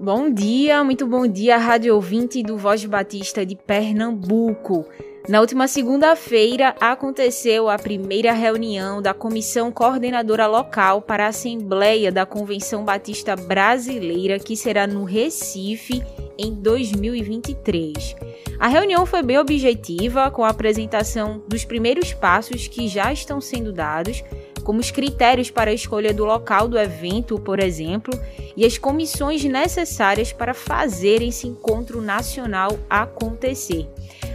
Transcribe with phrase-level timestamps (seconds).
[0.00, 0.82] bom dia!
[0.82, 4.84] Muito bom dia, rádio ouvinte do Voz Batista de Pernambuco.
[5.28, 12.26] Na última segunda-feira aconteceu a primeira reunião da Comissão Coordenadora Local para a Assembleia da
[12.26, 16.02] Convenção Batista Brasileira, que será no Recife
[16.36, 18.16] em 2023.
[18.58, 23.72] A reunião foi bem objetiva, com a apresentação dos primeiros passos que já estão sendo
[23.72, 24.22] dados,
[24.64, 28.18] como os critérios para a escolha do local do evento, por exemplo,
[28.56, 33.86] e as comissões necessárias para fazer esse encontro nacional acontecer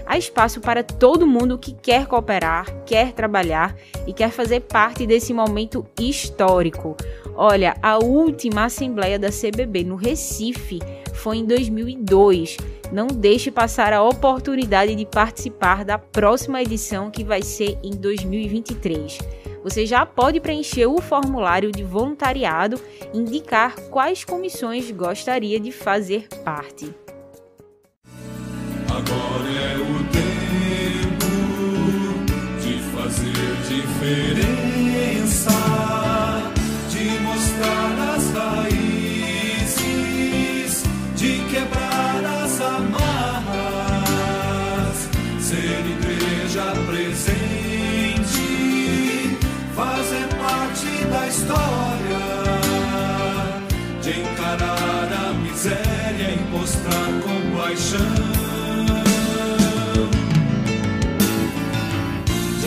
[0.09, 3.75] há espaço para todo mundo que quer cooperar, quer trabalhar
[4.07, 6.97] e quer fazer parte desse momento histórico.
[7.35, 10.79] Olha, a última assembleia da CBB no Recife
[11.13, 12.57] foi em 2002.
[12.91, 19.19] Não deixe passar a oportunidade de participar da próxima edição que vai ser em 2023.
[19.63, 22.79] Você já pode preencher o formulário de voluntariado
[23.13, 26.93] e indicar quais comissões gostaria de fazer parte.
[28.89, 31.29] Agora é o tempo
[32.61, 35.51] de fazer diferença,
[36.89, 38.88] de mostrar as raízes,
[51.49, 52.25] história,
[54.01, 58.39] de encarar a miséria e mostrar compaixão.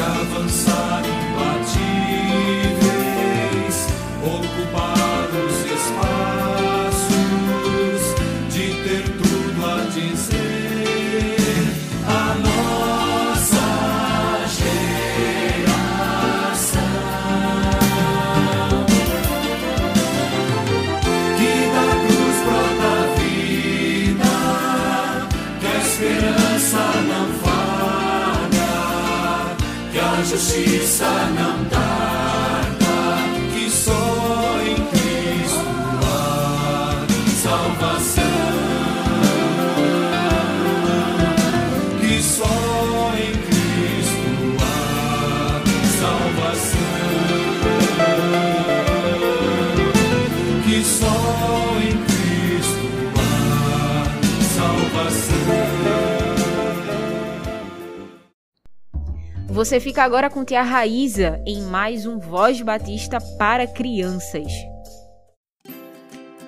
[0.03, 1.92] avançar imbatíveis,
[30.53, 31.42] justiça não
[59.53, 64.51] Você fica agora com Tia Raíza em mais um Voz Batista para crianças.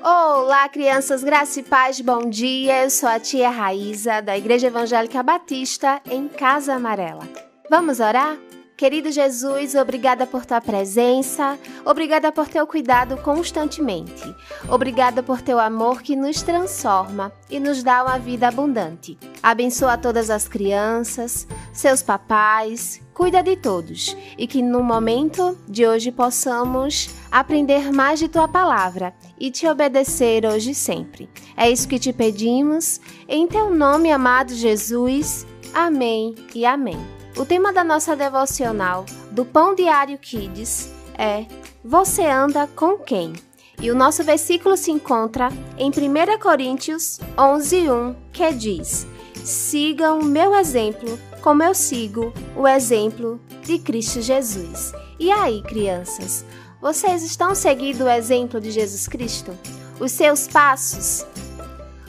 [0.02, 2.84] Olá, crianças, graça e paz, bom dia.
[2.84, 7.28] Eu sou a tia Raíza, da Igreja Evangélica Batista, em Casa Amarela.
[7.68, 8.38] Vamos orar?
[8.76, 14.34] Querido Jesus, obrigada por tua presença, obrigada por teu cuidado constantemente,
[14.68, 19.16] obrigada por teu amor que nos transforma e nos dá uma vida abundante.
[19.40, 26.10] Abençoa todas as crianças, seus papais, cuida de todos e que no momento de hoje
[26.10, 31.30] possamos aprender mais de tua palavra e te obedecer hoje e sempre.
[31.56, 35.46] É isso que te pedimos, em teu nome, amado Jesus.
[35.72, 37.13] Amém e amém.
[37.36, 41.44] O tema da nossa devocional do Pão Diário Kids é
[41.84, 43.32] Você anda com quem?
[43.80, 49.04] E o nosso versículo se encontra em 1 Coríntios 11:1, que diz:
[49.44, 54.92] Sigam o meu exemplo, como eu sigo o exemplo de Cristo Jesus.
[55.18, 56.44] E aí, crianças,
[56.80, 59.50] vocês estão seguindo o exemplo de Jesus Cristo?
[59.98, 61.26] Os seus passos?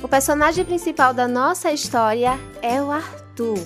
[0.03, 3.59] O personagem principal da nossa história é o Arthur.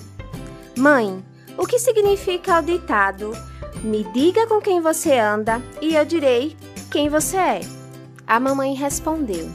[0.74, 1.22] Mãe,
[1.60, 3.32] o que significa o ditado:
[3.84, 6.56] Me diga com quem você anda e eu direi
[6.90, 7.60] quem você é?
[8.26, 9.46] A mamãe respondeu: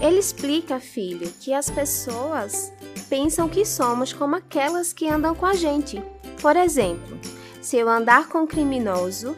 [0.00, 2.72] Ele explica, filho, que as pessoas
[3.08, 6.00] pensam que somos como aquelas que andam com a gente.
[6.40, 7.18] Por exemplo,
[7.60, 9.36] se eu andar com um criminoso,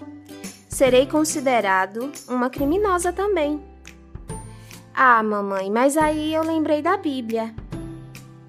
[0.68, 3.62] serei considerado uma criminosa também.
[4.94, 7.54] Ah, mamãe, mas aí eu lembrei da Bíblia.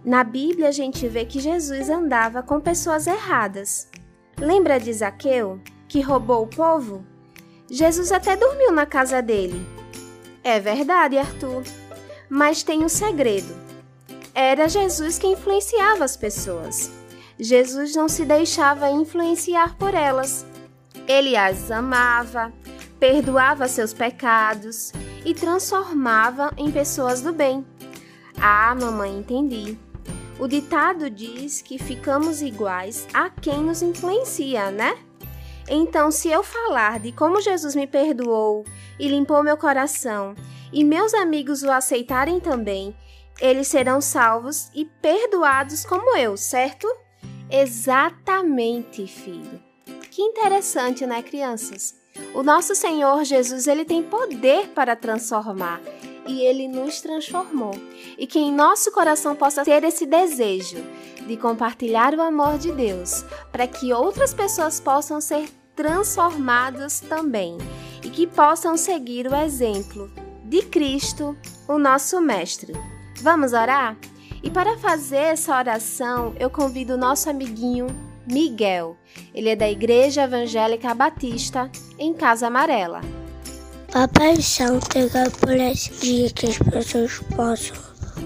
[0.08, 3.90] Na Bíblia a gente vê que Jesus andava com pessoas erradas.
[4.40, 7.06] Lembra de Zaqueu, que roubou o povo?
[7.70, 9.68] Jesus até dormiu na casa dele.
[10.46, 11.62] É verdade, Arthur.
[12.30, 13.54] Mas tem um segredo.
[14.34, 16.90] Era Jesus que influenciava as pessoas.
[17.38, 20.46] Jesus não se deixava influenciar por elas.
[21.06, 22.54] Ele as amava,
[22.98, 24.94] perdoava seus pecados
[25.26, 27.66] e transformava em pessoas do bem.
[28.40, 29.78] Ah, mamãe, entendi.
[30.40, 34.98] O ditado diz que ficamos iguais a quem nos influencia, né?
[35.68, 38.64] Então, se eu falar de como Jesus me perdoou
[39.00, 40.36] e limpou meu coração,
[40.72, 42.96] e meus amigos o aceitarem também,
[43.40, 46.88] eles serão salvos e perdoados como eu, certo?
[47.50, 49.62] Exatamente, filho.
[50.12, 51.96] Que interessante, né, crianças?
[52.34, 55.82] O nosso Senhor Jesus, ele tem poder para transformar
[56.28, 57.72] e ele nos transformou.
[58.18, 60.78] E que em nosso coração possa ter esse desejo
[61.26, 67.58] de compartilhar o amor de Deus, para que outras pessoas possam ser transformadas também
[68.04, 70.10] e que possam seguir o exemplo
[70.44, 71.38] de Cristo,
[71.68, 72.74] o nosso Mestre.
[73.22, 73.98] Vamos orar?
[74.42, 77.88] E para fazer essa oração, eu convido o nosso amiguinho
[78.26, 78.98] Miguel.
[79.34, 83.02] Ele é da Igreja Evangélica Batista, em Casa Amarela.
[83.92, 84.88] Papai Santo,
[85.40, 87.78] por esse dia que as pessoas possam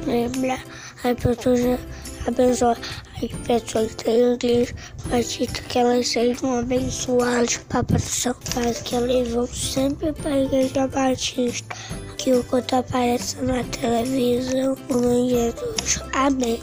[0.05, 0.63] lembrar,
[1.03, 1.79] as pessoas
[2.27, 2.77] abençoar
[3.23, 4.73] as pessoas da igreja,
[5.05, 10.87] Batista, que elas sejam abençoadas, Papai Santo, faz que elas vão sempre para a igreja
[10.87, 11.75] Batista,
[12.17, 16.01] que o quanto aparece na televisão, o Jesus.
[16.13, 16.59] Amém.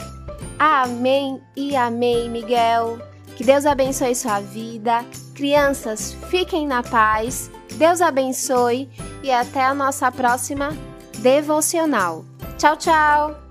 [0.59, 2.99] Amém e amém, Miguel.
[3.37, 5.05] Que Deus abençoe sua vida.
[5.35, 7.49] Crianças, fiquem na paz.
[7.79, 8.91] Deus abençoe
[9.23, 10.77] e até a nossa próxima
[11.21, 12.25] devocional.
[12.59, 13.48] Tchau, tchau!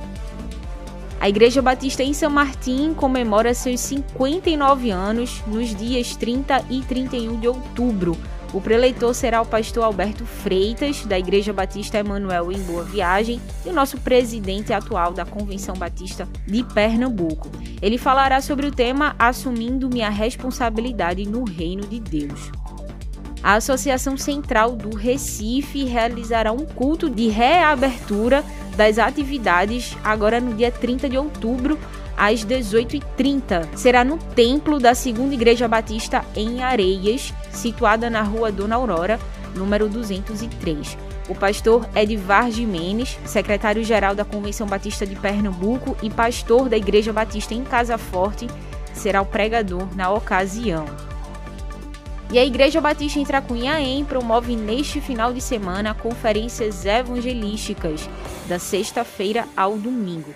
[1.20, 7.38] A Igreja Batista em São Martim comemora seus 59 anos nos dias 30 e 31
[7.38, 8.16] de outubro.
[8.52, 13.68] O preleitor será o pastor Alberto Freitas, da Igreja Batista Emanuel em Boa Viagem, e
[13.68, 17.48] o nosso presidente atual da Convenção Batista de Pernambuco.
[17.80, 22.50] Ele falará sobre o tema Assumindo minha responsabilidade no Reino de Deus.
[23.42, 28.44] A Associação Central do Recife realizará um culto de reabertura
[28.76, 31.78] das atividades agora no dia 30 de outubro,
[32.16, 33.76] às 18h30.
[33.76, 39.18] Será no templo da Segunda Igreja Batista em Areias, situada na rua Dona Aurora,
[39.54, 40.98] número 203.
[41.28, 47.54] O pastor Edvar Jimenez, secretário-geral da Convenção Batista de Pernambuco e pastor da Igreja Batista
[47.54, 48.48] em Casa Forte,
[48.92, 50.84] será o pregador na ocasião.
[52.32, 58.08] E a Igreja Batista em Tracunhaém promove neste final de semana conferências evangelísticas,
[58.48, 60.32] da sexta-feira ao domingo.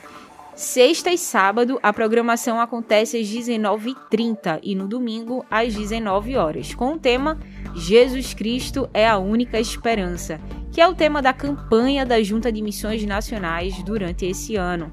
[0.57, 6.95] Sexta e sábado, a programação acontece às 19h30 e no domingo às 19 horas, com
[6.95, 7.39] o tema
[7.77, 10.41] Jesus Cristo é a única esperança,
[10.73, 14.93] que é o tema da campanha da Junta de Missões Nacionais durante esse ano.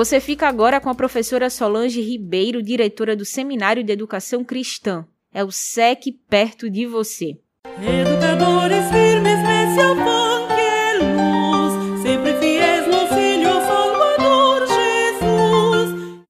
[0.00, 5.04] Você fica agora com a professora Solange Ribeiro, diretora do Seminário de Educação Cristã.
[5.30, 7.36] É o SEC perto de você.
[7.66, 16.24] Educadores firmes nesse afã que é luz, sempre fiéis no Filho Salvador Jesus.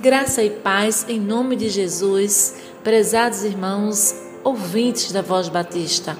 [0.00, 2.54] Graça e paz em nome de Jesus,
[2.84, 6.16] prezados irmãos, ouvintes da Voz Batista.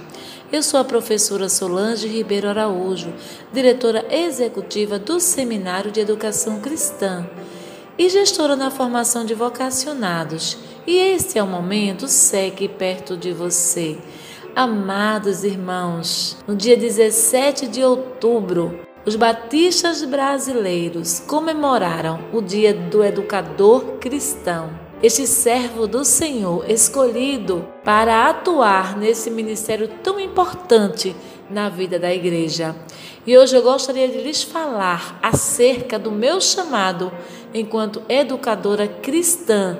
[0.52, 3.14] Eu sou a professora Solange Ribeiro Araújo,
[3.52, 7.24] diretora executiva do Seminário de Educação Cristã
[7.96, 10.58] e gestora na formação de vocacionados.
[10.84, 13.96] E este é o momento segue perto de você.
[14.56, 23.98] Amados irmãos, no dia 17 de outubro, os batistas brasileiros comemoraram o Dia do Educador
[24.00, 31.16] Cristão este servo do Senhor escolhido para atuar nesse ministério tão importante
[31.48, 32.76] na vida da igreja.
[33.26, 37.12] E hoje eu gostaria de lhes falar acerca do meu chamado
[37.52, 39.78] enquanto educadora cristã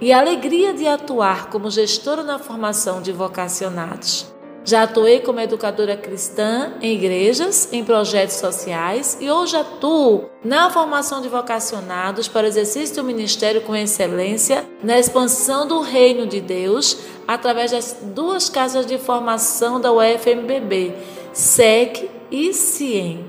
[0.00, 4.37] e a alegria de atuar como gestora na formação de vocacionados.
[4.68, 11.22] Já atuei como educadora cristã em igrejas, em projetos sociais e hoje atuo na formação
[11.22, 16.98] de vocacionados para o exercício do ministério com excelência, na expansão do reino de Deus,
[17.26, 20.92] através das duas casas de formação da UFMBB,
[21.32, 23.24] SEC e CIEM.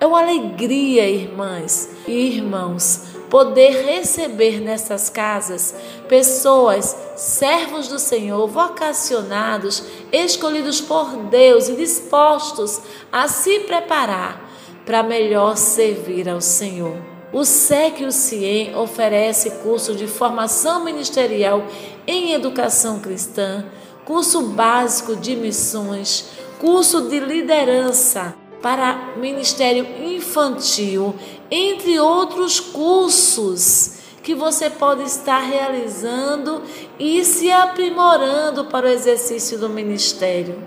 [0.00, 5.74] É uma alegria, irmãs e irmãos, poder receber nessas casas
[6.08, 14.50] pessoas, servos do Senhor, vocacionados, escolhidos por Deus e dispostos a se preparar
[14.84, 16.96] para melhor servir ao Senhor.
[17.32, 21.64] O SEC e o CIEM oferece curso de formação ministerial
[22.04, 23.64] em educação cristã,
[24.04, 31.14] curso básico de missões, curso de liderança, para ministério infantil,
[31.50, 36.62] entre outros cursos que você pode estar realizando
[36.98, 40.62] e se aprimorando para o exercício do ministério.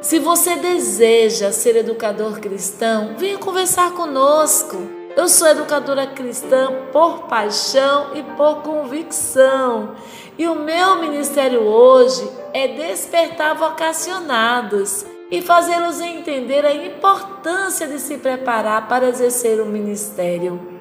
[0.00, 4.76] Se você deseja ser educador cristão, venha conversar conosco.
[5.16, 9.94] Eu sou educadora cristã por paixão e por convicção.
[10.38, 18.18] E o meu ministério hoje é despertar vocacionados e fazê-los entender a importância de se
[18.18, 20.76] preparar para exercer o ministério.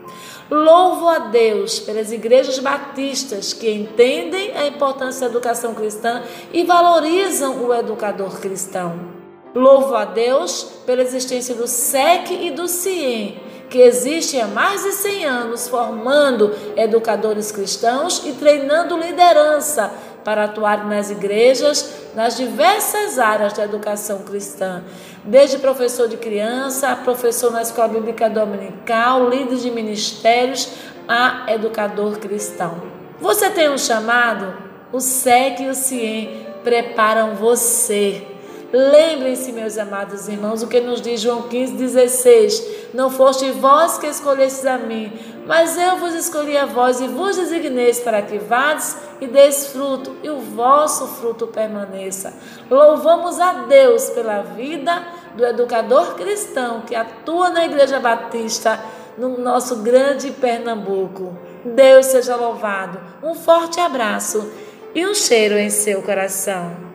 [0.50, 6.22] Louvo a Deus pelas igrejas batistas que entendem a importância da educação cristã
[6.54, 9.16] e valorizam o educador cristão.
[9.56, 14.92] Louvo a Deus pela existência do SEC e do CIEM, que existem há mais de
[14.92, 19.92] 100 anos formando educadores cristãos e treinando liderança
[20.26, 24.84] para atuar nas igrejas, nas diversas áreas da educação cristã,
[25.24, 30.68] desde professor de criança, professor na escola bíblica dominical, líder de ministérios,
[31.08, 32.82] a educador cristão.
[33.22, 34.66] Você tem um chamado?
[34.92, 38.36] O SEC e o CIEM preparam você
[38.76, 42.62] Lembrem-se, meus amados irmãos, o que nos diz João 15,16:
[42.94, 45.14] Não foste vós que escolhestes a mim,
[45.46, 50.16] mas eu vos escolhi a vós e vos designeis para que vades e deis fruto,
[50.24, 52.34] e o vosso fruto permaneça.
[52.70, 55.04] Louvamos a Deus pela vida
[55.36, 58.80] do educador cristão que atua na Igreja Batista
[59.18, 61.38] no nosso grande Pernambuco.
[61.64, 63.00] Deus seja louvado.
[63.24, 64.52] Um forte abraço
[64.94, 66.95] e um cheiro em seu coração.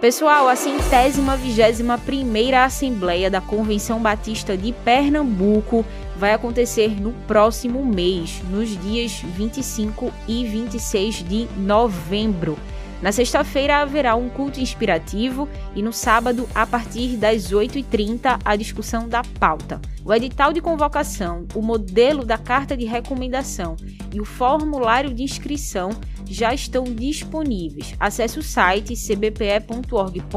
[0.00, 5.84] Pessoal, a centésima vigésima primeira Assembleia da Convenção Batista de Pernambuco
[6.16, 12.56] vai acontecer no próximo mês, nos dias 25 e 26 de novembro.
[13.02, 19.08] Na sexta-feira haverá um culto inspirativo e no sábado, a partir das 8h30, a discussão
[19.08, 19.80] da pauta.
[20.04, 23.76] O edital de convocação, o modelo da carta de recomendação
[24.12, 25.90] e o formulário de inscrição
[26.26, 27.94] já estão disponíveis.
[27.98, 30.28] Acesse o site cbpe.org.br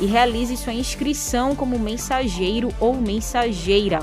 [0.00, 3.98] e realize sua inscrição como mensageiro ou mensageira.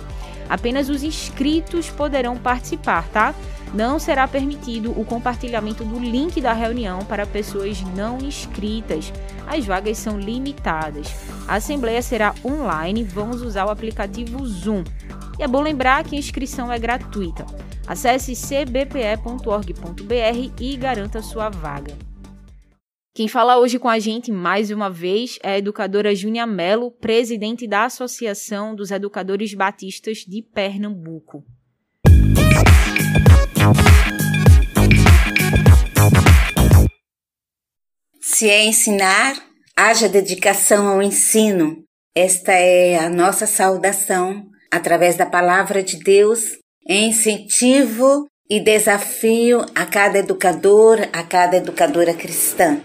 [0.49, 3.33] Apenas os inscritos poderão participar, tá?
[3.75, 9.11] Não será permitido o compartilhamento do link da reunião para pessoas não inscritas.
[9.45, 11.13] As vagas são limitadas.
[11.45, 14.85] A assembleia será online, vamos usar o aplicativo Zoom.
[15.37, 17.45] E é bom lembrar que a inscrição é gratuita.
[17.85, 18.93] Acesse cbpe.org.br
[20.61, 21.97] e garanta sua vaga.
[23.13, 27.67] Quem fala hoje com a gente mais uma vez é a educadora Júnia Mello, presidente
[27.67, 31.43] da Associação dos Educadores Batistas de Pernambuco.
[38.21, 39.35] Se é ensinar,
[39.75, 41.83] haja dedicação ao ensino.
[42.13, 50.19] Esta é a nossa saudação através da palavra de Deus, incentivo e desafio a cada
[50.19, 52.83] educador, a cada educadora cristã.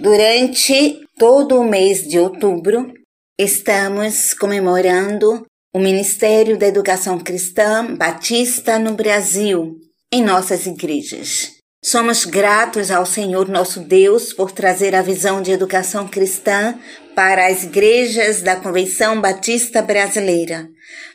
[0.00, 2.92] Durante todo o mês de outubro,
[3.38, 5.44] estamos comemorando
[5.74, 9.74] o Ministério da Educação Cristã Batista no Brasil,
[10.12, 11.50] em nossas igrejas.
[11.84, 16.78] Somos gratos ao Senhor nosso Deus por trazer a visão de educação cristã
[17.16, 20.68] para as igrejas da Convenção Batista Brasileira.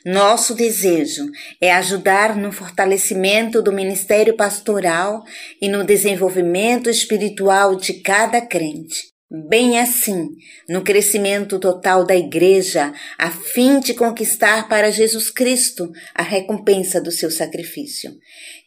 [0.05, 1.25] Nosso desejo
[1.61, 5.23] é ajudar no fortalecimento do ministério pastoral
[5.61, 9.18] e no desenvolvimento espiritual de cada crente.
[9.31, 10.29] Bem assim,
[10.67, 17.11] no crescimento total da Igreja, a fim de conquistar para Jesus Cristo a recompensa do
[17.11, 18.11] seu sacrifício.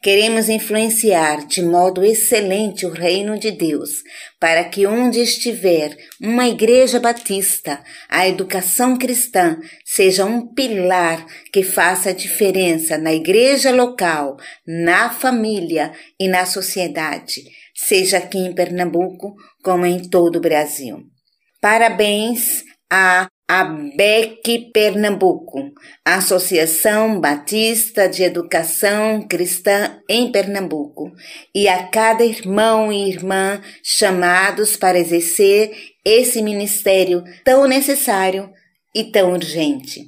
[0.01, 4.05] Queremos influenciar de modo excelente o reino de Deus,
[4.38, 12.11] para que onde estiver uma igreja batista, a educação cristã seja um pilar que faça
[12.11, 17.42] a diferença na igreja local, na família e na sociedade
[17.74, 21.02] seja aqui em Pernambuco como em todo o Brasil.
[21.61, 25.72] Parabéns a ABEC Pernambuco,
[26.04, 31.12] Associação Batista de Educação Cristã em Pernambuco,
[31.54, 35.70] e a cada irmão e irmã chamados para exercer
[36.04, 38.50] esse ministério tão necessário
[38.94, 40.00] e tão urgente.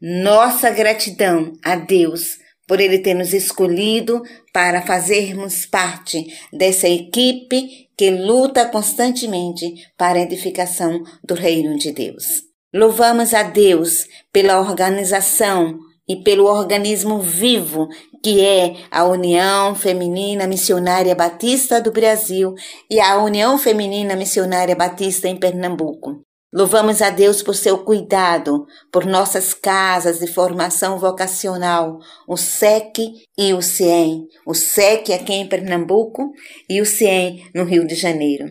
[0.00, 8.10] Nossa gratidão a Deus por Ele ter nos escolhido para fazermos parte dessa equipe que
[8.10, 12.42] luta constantemente para a edificação do Reino de Deus.
[12.74, 17.88] Louvamos a Deus pela organização e pelo organismo vivo
[18.22, 22.54] que é a União Feminina Missionária Batista do Brasil
[22.90, 26.22] e a União Feminina Missionária Batista em Pernambuco.
[26.56, 33.52] Louvamos a Deus por seu cuidado, por nossas casas de formação vocacional, o SEC e
[33.52, 36.32] o CIEM, o SEC aqui em Pernambuco
[36.66, 38.46] e o CIEM no Rio de Janeiro.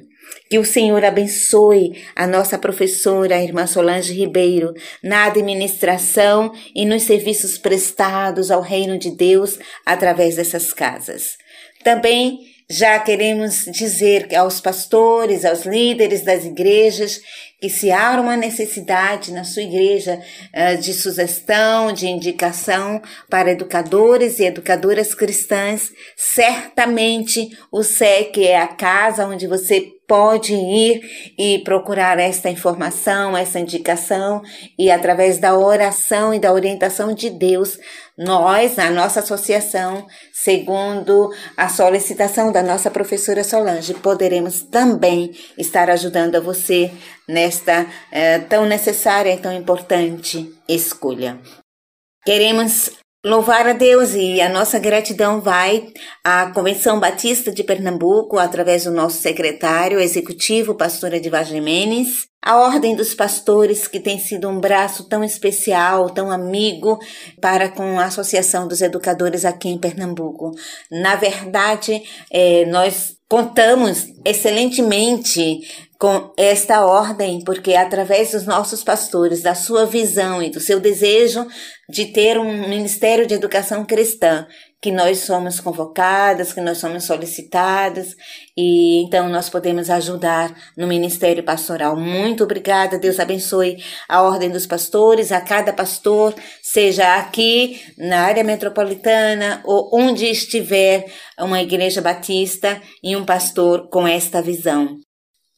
[0.51, 4.71] Que o Senhor abençoe a nossa professora, a irmã Solange Ribeiro,
[5.03, 11.37] na administração e nos serviços prestados ao reino de Deus através dessas casas.
[11.83, 12.37] Também
[12.69, 17.21] já queremos dizer aos pastores, aos líderes das igrejas,
[17.65, 20.21] que se há uma necessidade na sua igreja
[20.53, 28.67] uh, de sugestão, de indicação para educadores e educadoras cristãs, certamente o SEC é a
[28.67, 31.01] casa onde você pode ir
[31.37, 34.41] e procurar esta informação, essa indicação
[34.77, 37.77] e através da oração e da orientação de Deus,
[38.17, 46.35] nós, a nossa associação, segundo a solicitação da nossa professora Solange, poderemos também estar ajudando
[46.35, 46.91] a você
[47.27, 51.39] nesta eh, tão necessária e tão importante escolha.
[52.23, 52.91] Queremos
[53.25, 55.87] Louvar a Deus e a nossa gratidão vai
[56.23, 62.95] à Convenção Batista de Pernambuco, através do nosso secretário executivo, pastor Edivar Jimenez, a Ordem
[62.95, 66.99] dos Pastores, que tem sido um braço tão especial, tão amigo
[67.41, 70.51] para com a Associação dos Educadores aqui em Pernambuco.
[70.91, 75.61] Na verdade, é, nós contamos excelentemente
[76.05, 81.47] com esta ordem, porque através dos nossos pastores, da sua visão e do seu desejo
[81.89, 84.45] de ter um ministério de educação cristã,
[84.79, 88.15] que nós somos convocadas, que nós somos solicitadas
[88.55, 91.97] e então nós podemos ajudar no ministério pastoral.
[91.97, 98.43] Muito obrigada, Deus abençoe a ordem dos pastores, a cada pastor, seja aqui na área
[98.43, 104.99] metropolitana ou onde estiver uma igreja batista e um pastor com esta visão.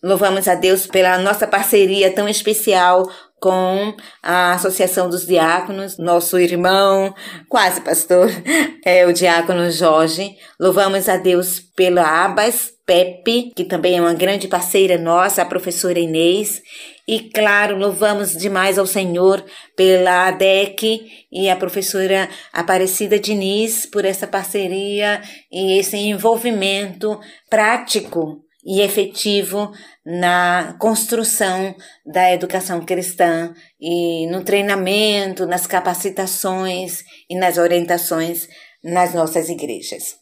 [0.07, 3.93] Louvamos a Deus pela nossa parceria tão especial com
[4.23, 7.13] a Associação dos Diáconos, nosso irmão,
[7.49, 8.29] quase pastor,
[8.85, 10.37] é o diácono Jorge.
[10.57, 15.99] Louvamos a Deus pela Abas Pepe, que também é uma grande parceira nossa, a professora
[15.99, 16.61] Inês.
[17.05, 19.43] E claro, louvamos demais ao Senhor
[19.75, 28.81] pela ADEC e a professora Aparecida Diniz por essa parceria e esse envolvimento prático e
[28.81, 29.71] efetivo
[30.05, 31.73] na construção
[32.05, 38.49] da educação cristã e no treinamento, nas capacitações e nas orientações
[38.83, 40.17] nas nossas igrejas.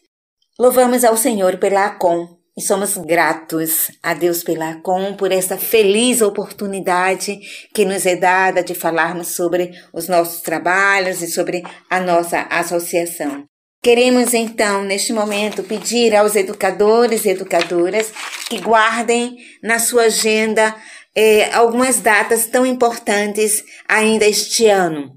[0.60, 6.22] Louvamos ao Senhor pela ACOM e somos gratos a Deus pela ACOM por essa feliz
[6.22, 7.40] oportunidade
[7.74, 13.46] que nos é dada de falarmos sobre os nossos trabalhos e sobre a nossa associação.
[13.86, 18.12] Queremos então, neste momento, pedir aos educadores e educadoras
[18.50, 20.76] que guardem na sua agenda
[21.14, 25.12] é, algumas datas tão importantes ainda este ano.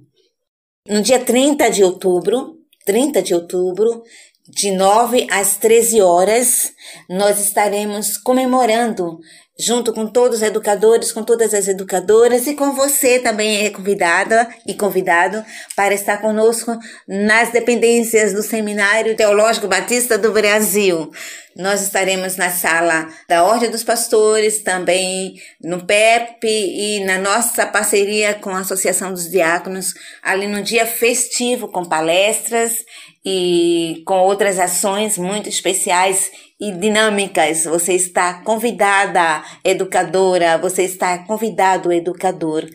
[0.86, 4.02] No dia 30 de outubro, 30 de outubro,
[4.46, 6.70] de 9 às 13 horas,
[7.08, 9.18] nós estaremos comemorando
[9.58, 14.48] junto com todos os educadores, com todas as educadoras e com você também é convidada
[14.64, 15.44] e convidado
[15.74, 21.10] para estar conosco nas dependências do Seminário Teológico Batista do Brasil.
[21.56, 28.34] Nós estaremos na sala da Ordem dos Pastores, também no PEP e na nossa parceria
[28.34, 29.92] com a Associação dos Diáconos,
[30.22, 32.84] ali no dia festivo com palestras
[33.24, 37.64] e com outras ações muito especiais e dinâmicas.
[37.64, 42.68] Você está convidada, educadora, você está convidado, educador.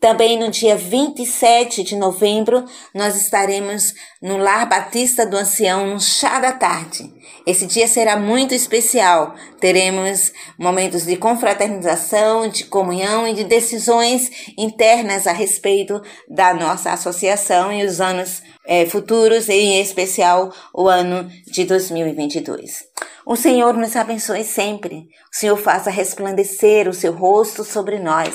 [0.00, 6.38] Também no dia 27 de novembro, nós estaremos no Lar Batista do Ancião, no chá
[6.38, 7.12] da tarde.
[7.46, 9.34] Esse dia será muito especial.
[9.60, 17.72] Teremos momentos de confraternização, de comunhão e de decisões internas a respeito da nossa associação
[17.72, 22.84] e os anos é, futuros, em especial o ano de 2022.
[23.28, 25.08] O Senhor nos abençoe sempre.
[25.32, 28.32] O Senhor faça resplandecer o seu rosto sobre nós.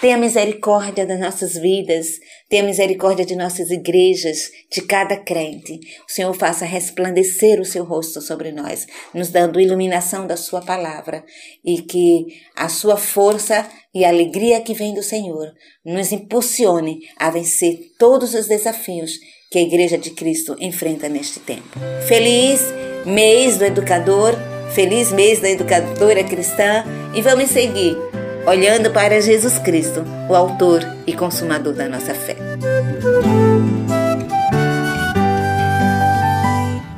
[0.00, 2.06] Tenha misericórdia das nossas vidas,
[2.48, 5.78] tenha misericórdia de nossas igrejas, de cada crente.
[6.08, 11.22] O Senhor faça resplandecer o seu rosto sobre nós, nos dando iluminação da sua palavra
[11.62, 15.52] e que a sua força e a alegria que vem do Senhor
[15.84, 19.12] nos impulsione a vencer todos os desafios
[19.52, 21.78] que a Igreja de Cristo enfrenta neste tempo.
[22.08, 22.72] Feliz
[23.04, 24.34] mês do educador,
[24.74, 26.84] feliz mês da educadora cristã
[27.14, 27.94] e vamos seguir
[28.46, 32.34] olhando para Jesus Cristo, o autor e consumador da nossa fé.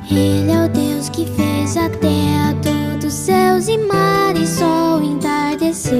[0.09, 5.93] Ele é o Deus que fez a terra, todos os céus e mares, sol entardecer.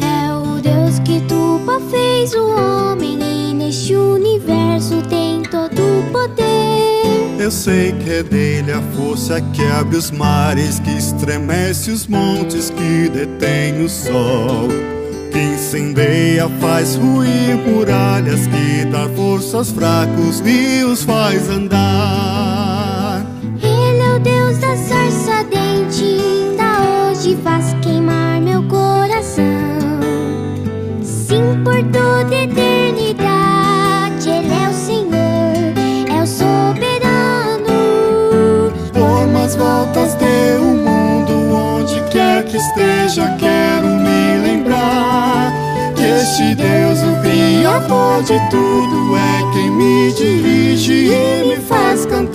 [0.00, 5.03] É o Deus que tupa fez o homem e neste universo
[5.54, 7.40] todo o poder.
[7.40, 12.70] Eu sei que é dele a força que abre os mares, que estremece os montes,
[12.70, 14.68] que detém o sol.
[15.30, 22.43] Que incendeia, faz ruir muralhas, que dá força aos fracos e os faz andar.
[47.74, 52.33] Criador de tudo, é quem me dirige e me faz cantar.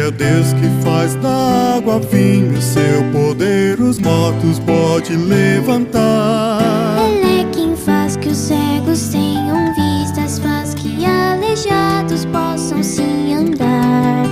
[0.00, 6.96] Ele é o Deus que faz da água vinho, seu poder os mortos pode levantar.
[7.06, 14.24] Ele é quem faz que os cegos tenham vistas, faz que aleijados possam se andar.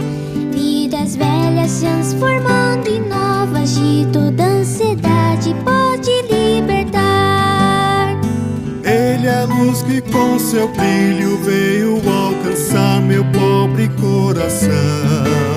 [0.51, 8.19] Vidas velhas se transformando em novas, de toda ansiedade pode libertar.
[8.83, 15.48] Ele é a luz que com seu brilho veio alcançar meu pobre coração.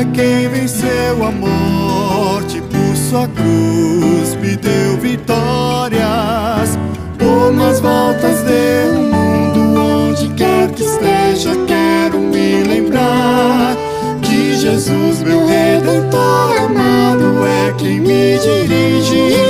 [0.00, 6.78] É quem venceu a morte por sua cruz, me deu vitórias.
[7.18, 13.76] Por mais voltas deu o mundo, onde quer que esteja, quero me lembrar
[14.22, 19.49] que Jesus, meu redentor amado, é quem me dirige